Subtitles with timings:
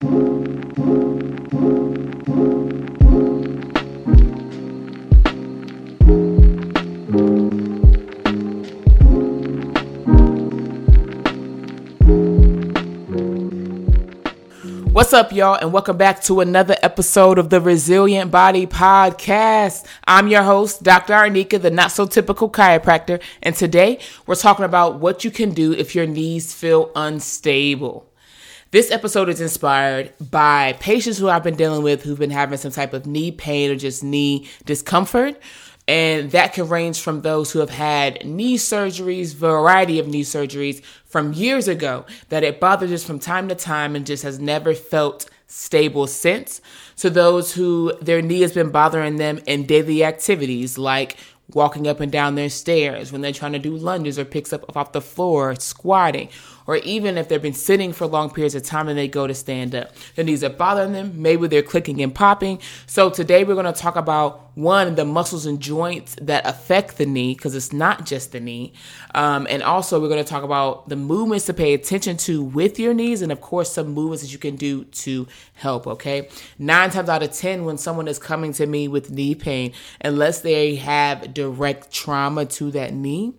[0.00, 0.12] What's
[15.12, 19.84] up, y'all, and welcome back to another episode of the Resilient Body Podcast.
[20.06, 21.14] I'm your host, Dr.
[21.14, 25.72] Arneka, the not so typical chiropractor, and today we're talking about what you can do
[25.72, 28.07] if your knees feel unstable.
[28.70, 32.70] This episode is inspired by patients who I've been dealing with who've been having some
[32.70, 35.40] type of knee pain or just knee discomfort.
[35.86, 40.84] And that can range from those who have had knee surgeries, variety of knee surgeries
[41.06, 44.74] from years ago, that it bothers us from time to time and just has never
[44.74, 46.60] felt stable since,
[46.96, 51.16] to those who their knee has been bothering them in daily activities like
[51.54, 54.76] walking up and down their stairs, when they're trying to do lunges or picks up
[54.76, 56.28] off the floor, squatting,
[56.68, 59.34] or even if they've been sitting for long periods of time and they go to
[59.34, 59.90] stand up.
[60.14, 62.60] Their knees are bothering them, maybe they're clicking and popping.
[62.86, 67.06] So today we're going to talk about one, the muscles and joints that affect the
[67.06, 68.74] knee, because it's not just the knee.
[69.14, 72.78] Um, and also we're going to talk about the movements to pay attention to with
[72.78, 76.28] your knees, and of course, some movements that you can do to help, okay?
[76.58, 80.42] Nine times out of 10, when someone is coming to me with knee pain, unless
[80.42, 83.32] they have direct trauma to that knee,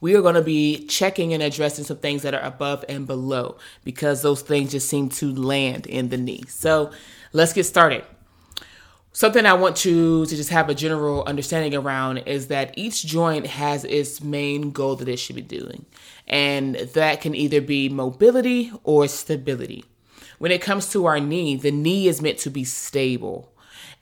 [0.00, 3.58] we are going to be checking and addressing some things that are above and below
[3.84, 6.44] because those things just seem to land in the knee.
[6.48, 6.90] So
[7.32, 8.04] let's get started.
[9.12, 13.46] Something I want to, to just have a general understanding around is that each joint
[13.46, 15.84] has its main goal that it should be doing.
[16.28, 19.84] And that can either be mobility or stability.
[20.38, 23.52] When it comes to our knee, the knee is meant to be stable,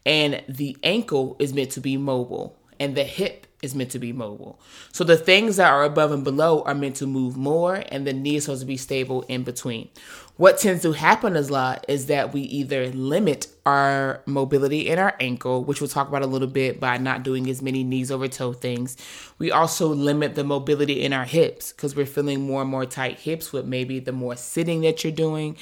[0.07, 4.13] and the ankle is meant to be mobile, and the hip is meant to be
[4.13, 4.61] mobile.
[4.93, 8.13] So the things that are above and below are meant to move more, and the
[8.13, 9.89] knee is supposed to be stable in between.
[10.37, 15.17] What tends to happen a lot is that we either limit our mobility in our
[15.19, 18.29] ankle, which we'll talk about a little bit by not doing as many knees over
[18.29, 18.97] toe things.
[19.39, 23.19] We also limit the mobility in our hips because we're feeling more and more tight
[23.19, 25.57] hips with maybe the more sitting that you're doing.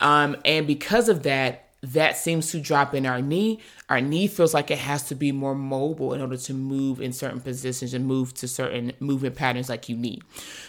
[0.00, 3.60] Um, and because of that, that seems to drop in our knee.
[3.88, 7.12] Our knee feels like it has to be more mobile in order to move in
[7.12, 10.22] certain positions and move to certain movement patterns like you need.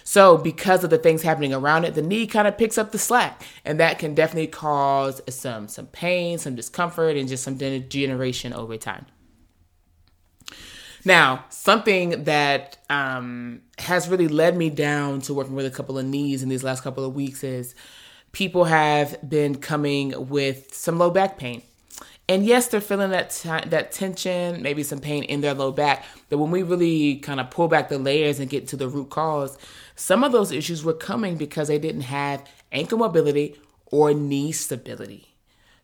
[0.03, 2.99] So, because of the things happening around it, the knee kind of picks up the
[2.99, 8.53] slack, and that can definitely cause some some pain, some discomfort, and just some degeneration
[8.53, 9.07] over time.
[11.05, 16.05] Now, something that um, has really led me down to working with a couple of
[16.05, 17.73] knees in these last couple of weeks is
[18.31, 21.63] people have been coming with some low back pain.
[22.27, 26.05] And yes, they're feeling that t- that tension, maybe some pain in their low back.
[26.29, 29.09] But when we really kind of pull back the layers and get to the root
[29.09, 29.57] cause,
[29.95, 33.55] some of those issues were coming because they didn't have ankle mobility
[33.87, 35.29] or knee stability.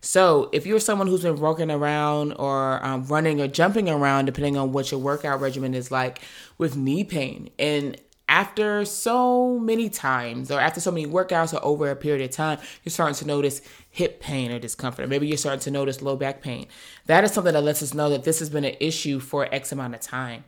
[0.01, 4.55] So, if you're someone who's been walking around or um, running or jumping around, depending
[4.55, 6.21] on what your workout regimen is like,
[6.59, 11.89] with knee pain, and after so many times or after so many workouts or over
[11.89, 15.05] a period of time, you're starting to notice hip pain or discomfort.
[15.05, 16.67] Or maybe you're starting to notice low back pain.
[17.05, 19.71] That is something that lets us know that this has been an issue for X
[19.71, 20.43] amount of time.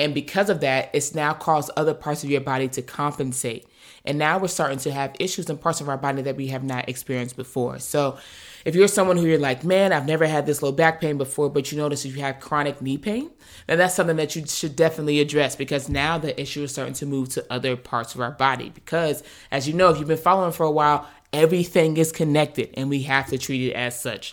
[0.00, 3.66] And because of that, it's now caused other parts of your body to compensate.
[4.06, 6.64] And now we're starting to have issues in parts of our body that we have
[6.64, 7.78] not experienced before.
[7.80, 8.16] So
[8.64, 11.50] if you're someone who you're like, man, I've never had this low back pain before,
[11.50, 13.30] but you notice you have chronic knee pain,
[13.66, 17.04] then that's something that you should definitely address because now the issue is starting to
[17.04, 18.70] move to other parts of our body.
[18.70, 22.88] Because as you know, if you've been following for a while, everything is connected and
[22.88, 24.32] we have to treat it as such.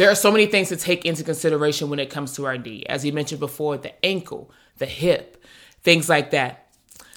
[0.00, 2.86] There are so many things to take into consideration when it comes to our knee.
[2.88, 5.44] As you mentioned before, the ankle, the hip,
[5.82, 6.69] things like that.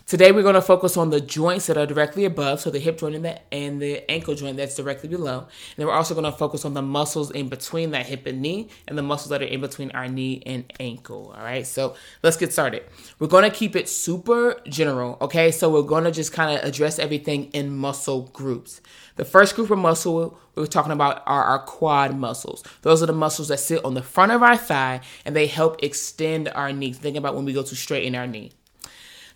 [0.05, 2.97] Today we're going to focus on the joints that are directly above, so the hip
[2.97, 5.39] joint and the, and the ankle joint that's directly below.
[5.39, 5.47] And
[5.77, 8.67] then we're also going to focus on the muscles in between that hip and knee
[8.85, 11.33] and the muscles that are in between our knee and ankle.
[11.35, 12.83] All right, so let's get started.
[13.17, 15.51] We're going to keep it super general, okay?
[15.51, 18.81] So we're going to just kind of address everything in muscle groups.
[19.15, 22.61] The first group of muscle we're talking about are our quad muscles.
[22.81, 25.81] Those are the muscles that sit on the front of our thigh and they help
[25.81, 26.91] extend our knee.
[26.91, 28.51] Think about when we go to straighten our knee.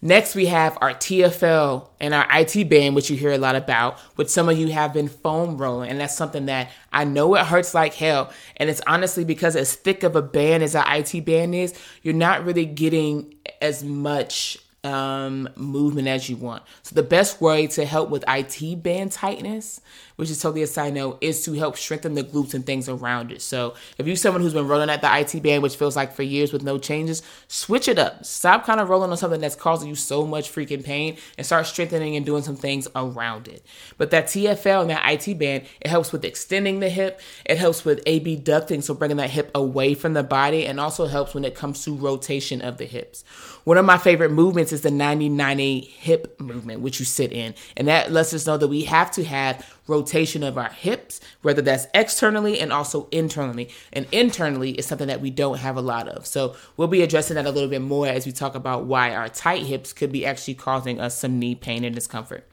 [0.01, 3.99] Next, we have our TFL and our IT band, which you hear a lot about,
[4.15, 5.89] which some of you have been foam rolling.
[5.89, 8.31] And that's something that I know it hurts like hell.
[8.57, 11.73] And it's honestly because as thick of a band as our IT band is,
[12.03, 16.63] you're not really getting as much um, movement as you want.
[16.83, 19.81] So the best way to help with IT band tightness,
[20.17, 23.31] which is totally a side note, is to help strengthen the glutes and things around
[23.31, 23.41] it.
[23.41, 26.23] So if you're someone who's been rolling at the IT band, which feels like for
[26.23, 28.25] years with no changes, switch it up.
[28.25, 31.65] Stop kind of rolling on something that's causing you so much freaking pain and start
[31.65, 33.63] strengthening and doing some things around it.
[33.97, 37.21] But that TFL and that IT band, it helps with extending the hip.
[37.45, 41.33] It helps with abducting, so bringing that hip away from the body, and also helps
[41.33, 43.23] when it comes to rotation of the hips.
[43.63, 47.53] One of my favorite movements is the 90 hip movement, which you sit in.
[47.75, 51.61] And that lets us know that we have to have rotation of our hips, whether
[51.61, 53.69] that's externally and also internally.
[53.93, 56.25] And internally is something that we don't have a lot of.
[56.25, 59.29] So we'll be addressing that a little bit more as we talk about why our
[59.29, 62.47] tight hips could be actually causing us some knee pain and discomfort.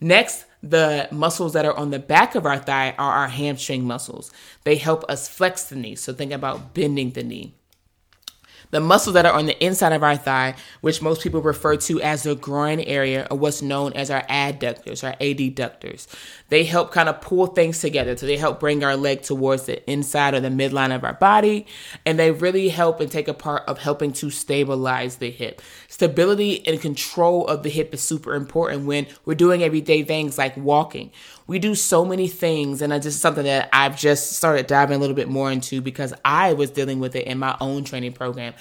[0.00, 4.30] Next, the muscles that are on the back of our thigh are our hamstring muscles.
[4.64, 5.94] They help us flex the knee.
[5.94, 7.54] So think about bending the knee.
[8.74, 12.00] The muscles that are on the inside of our thigh, which most people refer to
[12.00, 16.08] as the groin area, are what's known as our adductors, our adductors.
[16.48, 18.16] They help kind of pull things together.
[18.16, 21.68] So they help bring our leg towards the inside or the midline of our body.
[22.04, 25.62] And they really help and take a part of helping to stabilize the hip.
[25.86, 30.56] Stability and control of the hip is super important when we're doing everyday things like
[30.56, 31.12] walking
[31.46, 34.98] we do so many things and it's just something that i've just started diving a
[34.98, 38.54] little bit more into because i was dealing with it in my own training program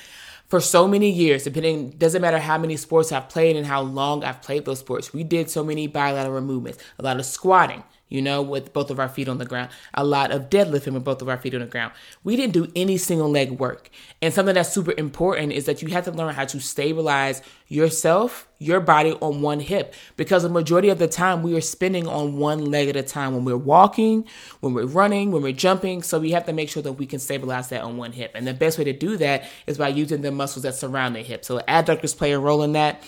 [0.48, 4.24] for so many years depending doesn't matter how many sports i've played and how long
[4.24, 7.84] i've played those sports we did so many bilateral movements a lot of squatting
[8.14, 11.04] you know, with both of our feet on the ground, a lot of deadlifting with
[11.04, 11.92] both of our feet on the ground.
[12.24, 13.90] We didn't do any single leg work.
[14.22, 18.48] And something that's super important is that you have to learn how to stabilize yourself,
[18.64, 22.38] your body on one hip, because the majority of the time we are spinning on
[22.38, 24.26] one leg at a time when we're walking,
[24.62, 26.02] when we're running, when we're jumping.
[26.02, 28.32] So we have to make sure that we can stabilize that on one hip.
[28.34, 31.22] And the best way to do that is by using the muscles that surround the
[31.22, 31.46] hip.
[31.46, 33.04] So adductors play a role in that.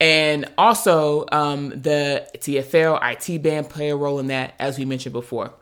[0.00, 5.12] And also, um, the TFL, IT band play a role in that, as we mentioned
[5.12, 5.52] before.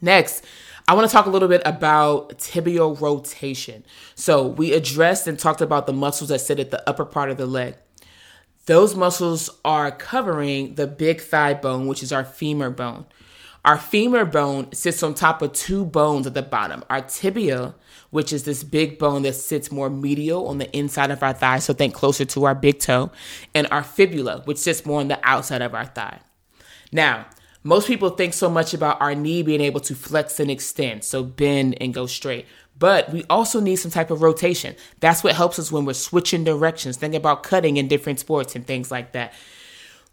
[0.00, 0.44] Next,
[0.88, 3.84] I want to talk a little bit about tibial rotation.
[4.14, 7.36] So, we addressed and talked about the muscles that sit at the upper part of
[7.36, 7.76] the leg.
[8.66, 13.06] Those muscles are covering the big thigh bone, which is our femur bone.
[13.64, 17.74] Our femur bone sits on top of two bones at the bottom our tibia,
[18.10, 21.58] which is this big bone that sits more medial on the inside of our thigh,
[21.58, 23.10] so think closer to our big toe,
[23.54, 26.20] and our fibula, which sits more on the outside of our thigh.
[26.90, 27.26] Now,
[27.64, 31.22] most people think so much about our knee being able to flex and extend, so
[31.22, 32.46] bend and go straight.
[32.82, 34.74] But we also need some type of rotation.
[34.98, 36.96] That's what helps us when we're switching directions.
[36.96, 39.34] Think about cutting in different sports and things like that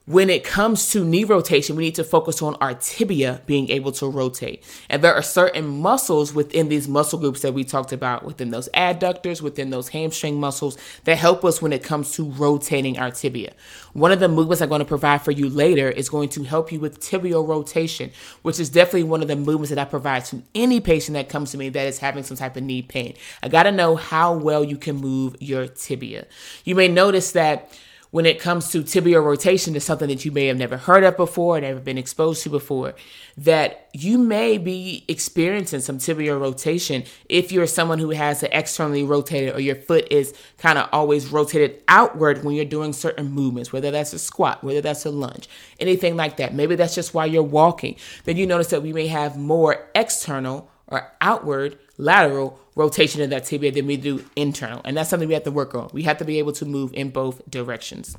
[0.09, 3.91] when it comes to knee rotation, we need to focus on our tibia being able
[3.91, 4.63] to rotate.
[4.89, 8.67] And there are certain muscles within these muscle groups that we talked about, within those
[8.69, 13.53] adductors, within those hamstring muscles, that help us when it comes to rotating our tibia.
[13.94, 16.71] One of the movements I'm going to provide for you later is going to help
[16.71, 18.09] you with tibial rotation,
[18.41, 21.51] which is definitely one of the movements that I provide to any patient that comes
[21.51, 23.13] to me that is having some type of knee pain.
[23.44, 26.25] I got to know how well you can move your tibia.
[26.65, 27.77] You may notice that
[28.11, 31.15] when it comes to tibial rotation is something that you may have never heard of
[31.15, 32.95] before, and never been exposed to before,
[33.38, 39.03] that you may be experiencing some tibial rotation if you're someone who has it externally
[39.03, 43.71] rotated or your foot is kind of always rotated outward when you're doing certain movements,
[43.71, 45.47] whether that's a squat, whether that's a lunge,
[45.79, 46.53] anything like that.
[46.53, 47.95] Maybe that's just why you're walking.
[48.23, 53.46] Then you notice that we may have more external or outward lateral rotation of that
[53.46, 54.81] tibia than we do internal.
[54.86, 55.90] And that's something we have to work on.
[55.94, 58.18] We have to be able to move in both directions.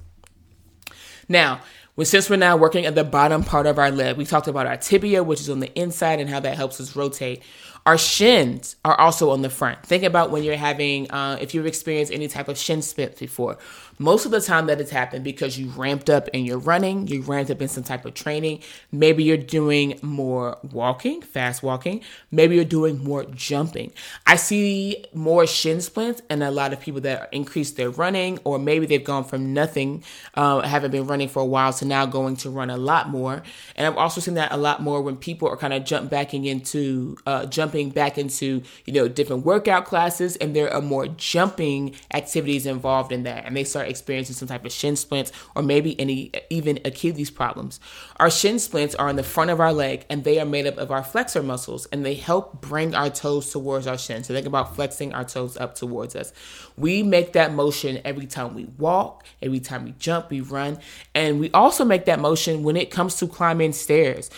[1.28, 1.62] Now,
[1.96, 4.66] well, since we're now working at the bottom part of our leg, we talked about
[4.66, 7.42] our tibia, which is on the inside, and how that helps us rotate.
[7.86, 9.84] Our shins are also on the front.
[9.84, 13.58] Think about when you're having, uh, if you've experienced any type of shin splints before.
[13.98, 17.20] Most of the time that it's happened because you ramped up and you're running, you
[17.20, 18.60] ramped up in some type of training.
[18.90, 22.02] Maybe you're doing more walking, fast walking.
[22.30, 23.92] Maybe you're doing more jumping.
[24.26, 28.58] I see more shin splints and a lot of people that increase their running, or
[28.58, 30.02] maybe they've gone from nothing,
[30.34, 33.42] uh, haven't been running for a while, to now going to run a lot more.
[33.76, 36.46] And I've also seen that a lot more when people are kind of jump backing
[36.46, 41.94] into, uh, jumping back into, you know, different workout classes, and there are more jumping
[42.12, 45.98] activities involved in that, and they start experiencing some type of shin splints or maybe
[46.00, 47.78] any even Achilles problems.
[48.16, 50.78] Our shin splints are on the front of our leg and they are made up
[50.78, 54.24] of our flexor muscles and they help bring our toes towards our shin.
[54.24, 56.32] So think about flexing our toes up towards us.
[56.76, 60.78] We make that motion every time we walk, every time we jump, we run,
[61.14, 64.30] and we also make that motion when it comes to climbing stairs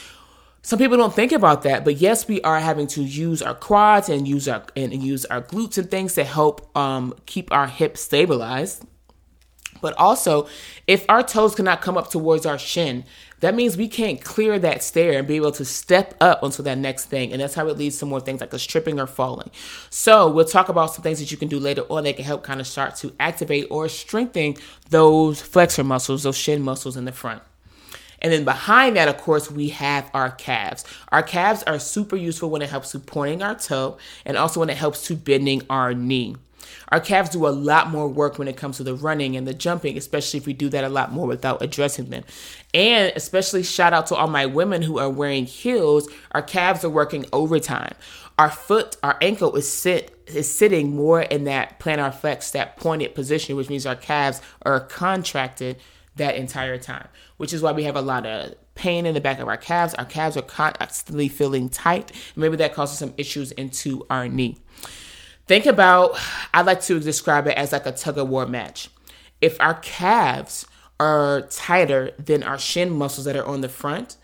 [0.62, 4.08] some people don't think about that, but yes, we are having to use our quads
[4.08, 8.00] and use our and use our glutes and things to help um, keep our hips
[8.00, 8.84] stabilized.
[9.80, 10.46] But also,
[10.86, 13.04] if our toes cannot come up towards our shin,
[13.40, 16.78] that means we can't clear that stair and be able to step up onto that
[16.78, 17.32] next thing.
[17.32, 19.50] And that's how it leads to more things like us tripping or falling.
[19.90, 22.44] So we'll talk about some things that you can do later on that can help
[22.44, 24.54] kind of start to activate or strengthen
[24.90, 27.42] those flexor muscles, those shin muscles in the front.
[28.22, 30.84] And then behind that, of course, we have our calves.
[31.10, 34.70] Our calves are super useful when it helps to pointing our toe and also when
[34.70, 36.36] it helps to bending our knee.
[36.88, 39.54] Our calves do a lot more work when it comes to the running and the
[39.54, 42.22] jumping, especially if we do that a lot more without addressing them.
[42.72, 46.08] And especially shout out to all my women who are wearing heels.
[46.32, 47.94] Our calves are working overtime.
[48.38, 53.14] Our foot, our ankle is sit is sitting more in that plantar flex, that pointed
[53.14, 55.76] position, which means our calves are contracted
[56.16, 59.38] that entire time, which is why we have a lot of pain in the back
[59.38, 59.94] of our calves.
[59.94, 62.12] Our calves are constantly feeling tight.
[62.36, 64.58] Maybe that causes some issues into our knee.
[65.46, 66.18] Think about,
[66.54, 68.88] I like to describe it as like a tug of war match.
[69.40, 70.66] If our calves
[71.00, 74.16] are tighter than our shin muscles that are on the front,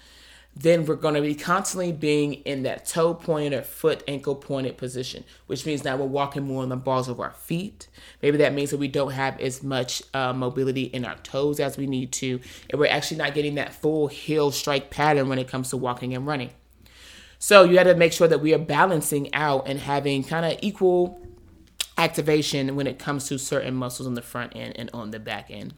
[0.60, 4.76] then we're going to be constantly being in that toe pointed or foot ankle pointed
[4.76, 7.86] position, which means that we're walking more on the balls of our feet.
[8.22, 11.76] Maybe that means that we don't have as much uh, mobility in our toes as
[11.76, 15.46] we need to, and we're actually not getting that full heel strike pattern when it
[15.48, 16.50] comes to walking and running.
[17.38, 20.58] So you got to make sure that we are balancing out and having kind of
[20.60, 21.20] equal
[21.96, 25.50] activation when it comes to certain muscles on the front end and on the back
[25.50, 25.74] end.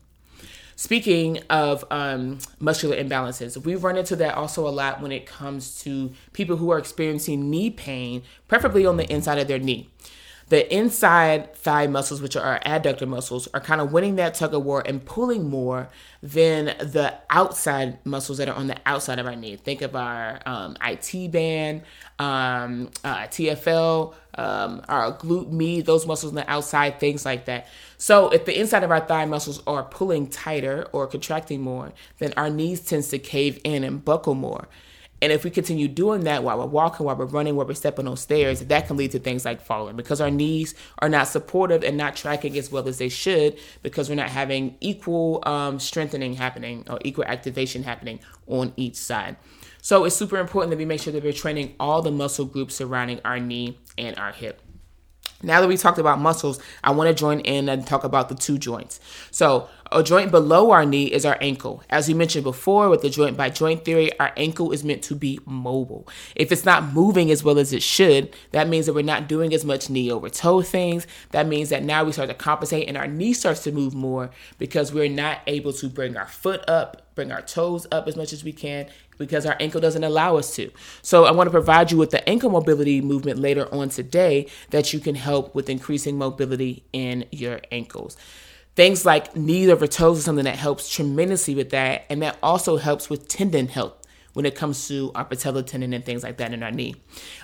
[0.80, 5.78] Speaking of um, muscular imbalances, we've run into that also a lot when it comes
[5.82, 9.90] to people who are experiencing knee pain, preferably on the inside of their knee
[10.50, 14.52] the inside thigh muscles, which are our adductor muscles, are kind of winning that tug
[14.52, 15.88] of war and pulling more
[16.24, 19.54] than the outside muscles that are on the outside of our knee.
[19.54, 21.82] Think of our um, IT band,
[22.18, 27.68] um, uh, TFL, um, our glute med, those muscles on the outside, things like that.
[27.96, 32.34] So if the inside of our thigh muscles are pulling tighter or contracting more, then
[32.36, 34.66] our knees tends to cave in and buckle more.
[35.22, 38.08] And if we continue doing that while we're walking, while we're running, while we're stepping
[38.08, 41.84] on stairs, that can lead to things like falling because our knees are not supportive
[41.84, 46.34] and not tracking as well as they should because we're not having equal um, strengthening
[46.34, 49.36] happening or equal activation happening on each side.
[49.82, 52.74] So it's super important that we make sure that we're training all the muscle groups
[52.74, 54.60] surrounding our knee and our hip.
[55.42, 58.34] Now that we talked about muscles, I want to join in and talk about the
[58.34, 59.00] two joints.
[59.30, 61.82] So, a joint below our knee is our ankle.
[61.90, 65.14] As we mentioned before, with the joint by joint theory, our ankle is meant to
[65.14, 66.06] be mobile.
[66.36, 69.52] If it's not moving as well as it should, that means that we're not doing
[69.52, 71.06] as much knee over toe things.
[71.32, 74.30] That means that now we start to compensate and our knee starts to move more
[74.58, 78.32] because we're not able to bring our foot up, bring our toes up as much
[78.32, 78.86] as we can
[79.18, 80.70] because our ankle doesn't allow us to.
[81.02, 84.92] So I want to provide you with the ankle mobility movement later on today that
[84.92, 88.16] you can help with increasing mobility in your ankles.
[88.80, 92.78] Things like knee over toes is something that helps tremendously with that, and that also
[92.78, 93.99] helps with tendon health
[94.32, 96.94] when it comes to our patellar tendon and things like that in our knee.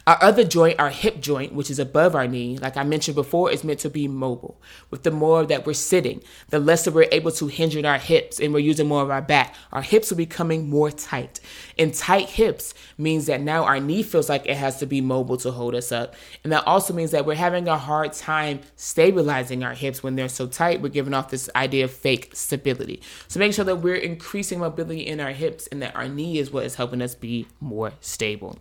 [0.07, 3.51] Our other joint, our hip joint, which is above our knee, like I mentioned before,
[3.51, 4.61] is meant to be mobile.
[4.91, 7.99] With the more that we're sitting, the less that we're able to hinge in our
[7.99, 11.41] hips and we're using more of our back, our hips are becoming more tight.
[11.79, 15.37] And tight hips means that now our knee feels like it has to be mobile
[15.39, 16.15] to hold us up.
[16.45, 20.29] And that also means that we're having a hard time stabilizing our hips when they're
[20.29, 20.81] so tight.
[20.81, 23.03] We're giving off this idea of fake stability.
[23.29, 26.51] So make sure that we're increasing mobility in our hips and that our knee is
[26.51, 28.59] what is helping us be more stable.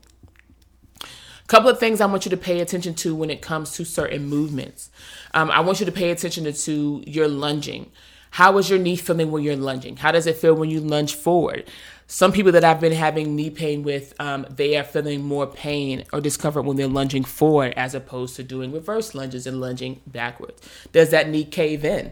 [1.02, 3.86] A couple of things I want you to pay attention to when it comes to
[3.86, 4.90] certain movements.
[5.34, 7.92] Um, I want you to pay attention to, to your lunging.
[8.32, 9.98] How is your knee feeling when you're lunging?
[9.98, 11.70] How does it feel when you lunge forward?
[12.08, 16.04] Some people that I've been having knee pain with, um, they are feeling more pain
[16.12, 20.62] or discomfort when they're lunging forward as opposed to doing reverse lunges and lunging backwards.
[20.92, 22.12] Does that knee cave in?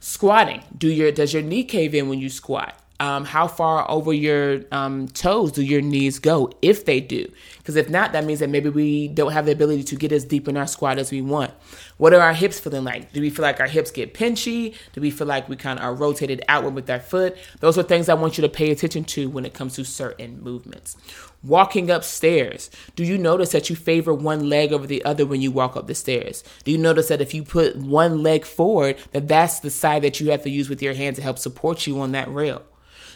[0.00, 0.64] Squatting.
[0.76, 2.81] Do your does your knee cave in when you squat?
[3.02, 7.28] Um, how far over your um, toes do your knees go if they do?
[7.58, 10.24] Because if not that means that maybe we don't have the ability to get as
[10.24, 11.50] deep in our squat as we want.
[11.96, 13.12] What are our hips feeling like?
[13.12, 14.76] Do we feel like our hips get pinchy?
[14.92, 17.36] Do we feel like we kind of are rotated outward with our foot?
[17.58, 20.40] Those are things i want you to pay attention to when it comes to certain
[20.40, 20.96] movements.
[21.42, 25.50] Walking upstairs, do you notice that you favor one leg over the other when you
[25.50, 26.44] walk up the stairs?
[26.62, 30.20] Do you notice that if you put one leg forward, that that's the side that
[30.20, 32.62] you have to use with your hand to help support you on that rail?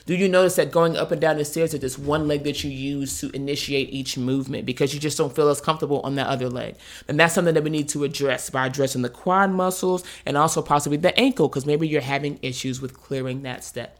[0.06, 2.62] Do you notice that going up and down the stairs is just one leg that
[2.62, 6.28] you use to initiate each movement because you just don't feel as comfortable on that
[6.28, 6.76] other leg?
[7.08, 10.62] And that's something that we need to address by addressing the quad muscles and also
[10.62, 13.98] possibly the ankle because maybe you're having issues with clearing that step.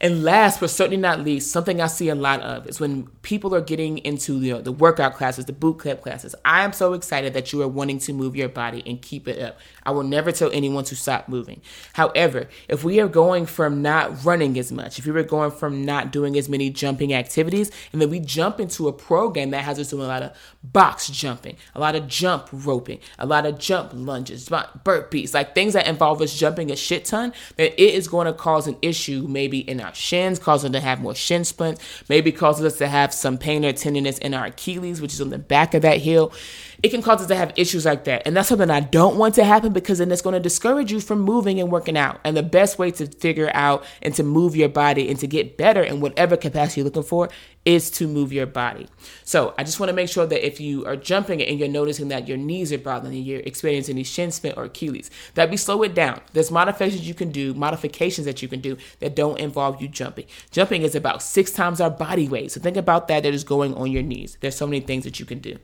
[0.00, 3.54] And last but certainly not least, something I see a lot of is when people
[3.54, 6.34] are getting into the, the workout classes, the boot camp classes.
[6.44, 9.42] I am so excited that you are wanting to move your body and keep it
[9.42, 9.58] up.
[9.84, 11.62] I will never tell anyone to stop moving.
[11.94, 15.84] However, if we are going from not running as much, if we were going from
[15.84, 19.78] not doing as many jumping activities, and then we jump into a program that has
[19.78, 23.58] us doing a lot of box jumping, a lot of jump roping, a lot of
[23.58, 28.06] jump lunges, burpees, like things that involve us jumping a shit ton, then it is
[28.06, 31.82] going to cause an issue maybe in our shins, causing to have more shin splints,
[32.08, 35.30] maybe causes us to have some pain or tenderness in our Achilles, which is on
[35.30, 36.32] the back of that heel.
[36.80, 38.22] It can cause us to have issues like that.
[38.24, 41.00] And that's something I don't want to happen because then it's going to discourage you
[41.00, 42.20] from moving and working out.
[42.22, 45.56] And the best way to figure out and to move your body and to get
[45.56, 47.30] better in whatever capacity you're looking for
[47.64, 48.86] is to move your body.
[49.24, 52.08] So I just want to make sure that if you are jumping and you're noticing
[52.08, 55.56] that your knees are bothering you, you're experiencing any shin splint or Achilles, that we
[55.56, 56.20] slow it down.
[56.32, 60.26] There's modifications you can do, modifications that you can do that don't involve you jumping.
[60.52, 62.52] Jumping is about six times our body weight.
[62.52, 64.38] So think about that that is going on your knees.
[64.40, 65.58] There's so many things that you can do.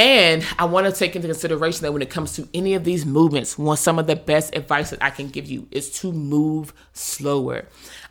[0.00, 3.04] And I want to take into consideration that when it comes to any of these
[3.04, 6.72] movements, one some of the best advice that I can give you is to move
[6.94, 7.66] slower.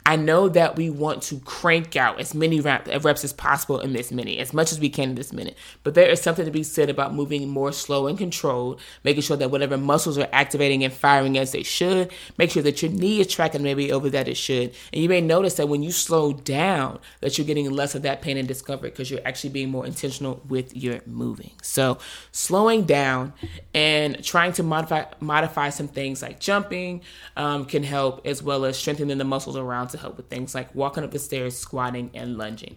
[0.05, 3.93] I know that we want to crank out as many uh, reps as possible in
[3.93, 5.57] this minute, as much as we can in this minute.
[5.83, 9.37] But there is something to be said about moving more slow and controlled, making sure
[9.37, 13.19] that whatever muscles are activating and firing as they should, make sure that your knee
[13.19, 14.73] is tracking maybe over that it should.
[14.93, 18.21] And you may notice that when you slow down, that you're getting less of that
[18.21, 21.51] pain and discomfort because you're actually being more intentional with your moving.
[21.61, 21.78] So
[22.31, 23.33] slowing down
[23.73, 27.01] and trying to modify modify some things like jumping
[27.35, 30.73] um, can help, as well as strengthening the muscles around to help with things like
[30.75, 32.75] walking up the stairs, squatting, and lunging.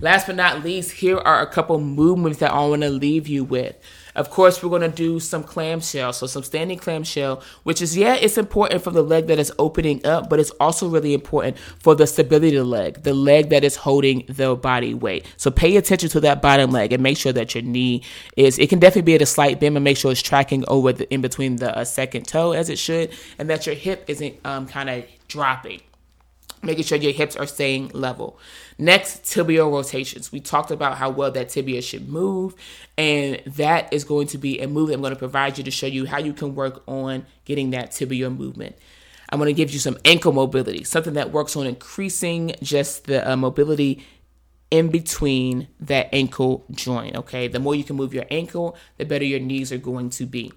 [0.00, 3.44] Last but not least, here are a couple movements that I want to leave you
[3.44, 3.76] with.
[4.14, 8.14] Of course, we're going to do some clamshell, so some standing clamshell, which is, yeah,
[8.14, 11.94] it's important for the leg that is opening up, but it's also really important for
[11.94, 15.26] the stability of the leg, the leg that is holding the body weight.
[15.36, 18.02] So pay attention to that bottom leg and make sure that your knee
[18.36, 20.92] is, it can definitely be at a slight bend, but make sure it's tracking over
[20.92, 24.34] the, in between the uh, second toe as it should, and that your hip isn't
[24.44, 25.80] um, kind of dropping
[26.64, 28.38] making sure your hips are staying level.
[28.78, 30.32] Next, tibial rotations.
[30.32, 32.54] We talked about how well that tibia should move,
[32.98, 35.86] and that is going to be a move I'm going to provide you to show
[35.86, 38.76] you how you can work on getting that tibial movement.
[39.30, 43.28] I'm going to give you some ankle mobility, something that works on increasing just the
[43.28, 44.04] uh, mobility
[44.70, 47.16] in between that ankle joint.
[47.16, 50.26] Okay, the more you can move your ankle, the better your knees are going to
[50.26, 50.52] be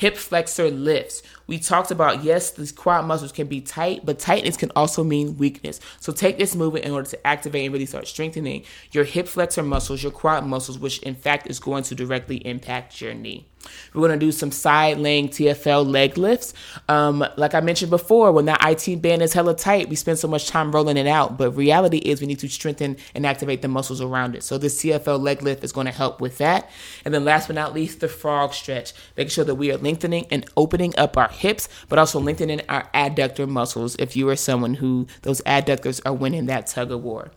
[0.00, 1.22] hip flexor lifts.
[1.46, 5.36] We talked about yes, these quad muscles can be tight, but tightness can also mean
[5.36, 5.78] weakness.
[6.00, 9.62] So take this movement in order to activate and really start strengthening your hip flexor
[9.62, 13.46] muscles, your quad muscles, which in fact is going to directly impact your knee.
[13.94, 16.54] We're going to do some side laying TFL leg lifts.
[16.88, 20.28] Um, like I mentioned before, when that IT band is hella tight, we spend so
[20.28, 21.36] much time rolling it out.
[21.36, 24.42] But reality is we need to strengthen and activate the muscles around it.
[24.42, 26.70] So this TFL leg lift is going to help with that.
[27.04, 30.26] And then last but not least, the frog stretch, making sure that we are lengthening
[30.30, 34.74] and opening up our hips, but also lengthening our adductor muscles if you are someone
[34.74, 37.30] who those adductors are winning that tug of war.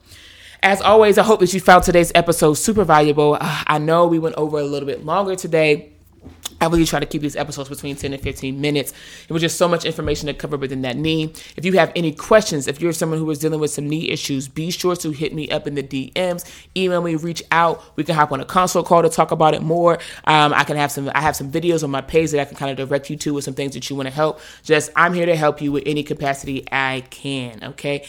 [0.62, 3.38] As always, I hope that you found today's episode super valuable.
[3.40, 5.93] Uh, I know we went over a little bit longer today
[6.64, 8.94] I really try to keep these episodes between 10 and 15 minutes.
[9.28, 11.34] It was just so much information to cover within that knee.
[11.58, 14.48] If you have any questions, if you're someone who is dealing with some knee issues,
[14.48, 17.84] be sure to hit me up in the DMs, email me, reach out.
[17.98, 20.00] We can hop on a consult call to talk about it more.
[20.26, 22.56] Um, I can have some, I have some videos on my page that I can
[22.56, 24.40] kind of direct you to with some things that you want to help.
[24.64, 27.64] Just, I'm here to help you with any capacity I can.
[27.64, 28.06] Okay.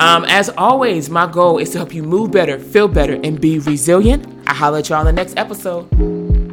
[0.00, 3.60] Um, as always, my goal is to help you move better, feel better, and be
[3.60, 4.26] resilient.
[4.48, 6.43] I'll holler at y'all in the next episode.